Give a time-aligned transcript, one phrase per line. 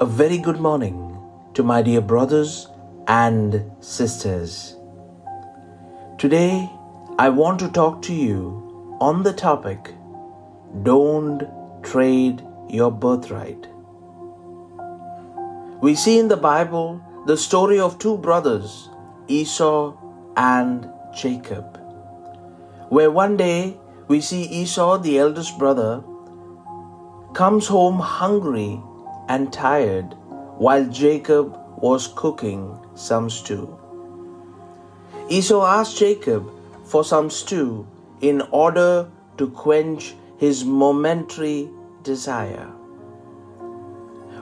[0.00, 1.18] A very good morning
[1.54, 2.68] to my dear brothers
[3.08, 4.76] and sisters.
[6.18, 6.70] Today,
[7.18, 9.92] I want to talk to you on the topic
[10.84, 11.42] Don't
[11.82, 13.66] Trade Your Birthright.
[15.82, 18.90] We see in the Bible the story of two brothers,
[19.26, 19.96] Esau
[20.36, 21.76] and Jacob,
[22.88, 23.76] where one day
[24.06, 26.04] we see Esau, the eldest brother,
[27.34, 28.80] comes home hungry
[29.28, 30.14] and tired
[30.56, 33.78] while Jacob was cooking some stew.
[35.28, 36.50] Esau asked Jacob
[36.84, 37.86] for some stew
[38.20, 41.68] in order to quench his momentary
[42.02, 42.66] desire.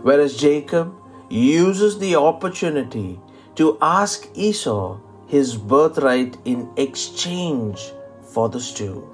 [0.02, 0.94] Whereas Jacob
[1.28, 3.20] uses the opportunity
[3.56, 9.08] to ask Esau his birthright in exchange for the stew.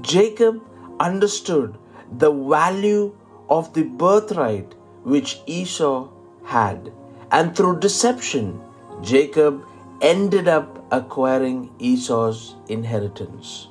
[0.00, 0.62] Jacob
[0.98, 1.76] understood
[2.10, 3.14] the value
[3.48, 6.08] of the birthright which Esau
[6.44, 6.92] had,
[7.30, 8.60] and through deception,
[9.02, 9.64] Jacob
[10.00, 13.68] ended up acquiring Esau's inheritance.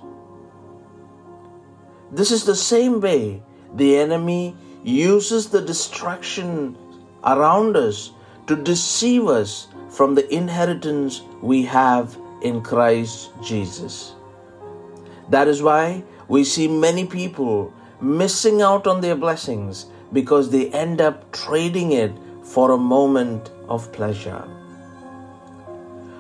[2.11, 3.43] This is the same way
[3.75, 6.77] the enemy uses the distraction
[7.23, 8.11] around us
[8.47, 14.13] to deceive us from the inheritance we have in Christ Jesus.
[15.29, 21.01] That is why we see many people missing out on their blessings because they end
[21.01, 22.11] up trading it
[22.43, 24.47] for a moment of pleasure.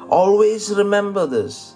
[0.09, 1.75] Always remember this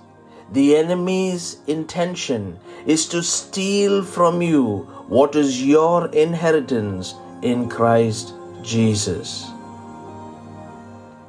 [0.52, 9.50] the enemy's intention is to steal from you what is your inheritance in Christ Jesus.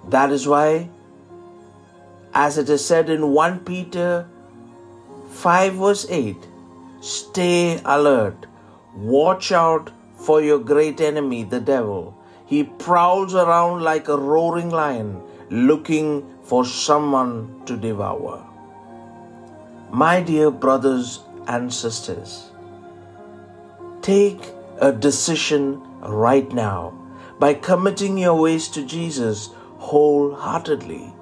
[0.09, 0.89] That is why,
[2.35, 4.27] as it is said in 1 Peter
[5.31, 6.37] 5 verse 8,
[7.01, 8.47] Stay alert.
[8.95, 12.15] Watch out for your great enemy, the devil.
[12.45, 18.47] He prowls around like a roaring lion, looking for someone to devour.
[19.91, 22.51] My dear brothers and sisters,
[24.03, 26.93] take a decision right now
[27.39, 31.13] by committing your ways to Jesus wholeheartedly,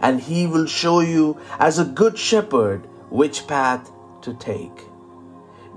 [0.00, 3.90] and He will show you, as a good shepherd, which path
[4.22, 4.87] to take.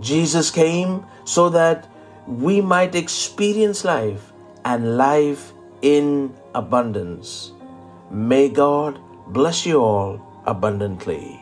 [0.02, 1.88] Jesus came so that
[2.28, 4.34] we might experience life
[4.66, 7.54] and life in abundance.
[8.10, 11.40] May God bless you all abundantly.